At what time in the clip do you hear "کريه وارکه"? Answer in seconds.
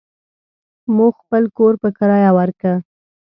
1.97-2.73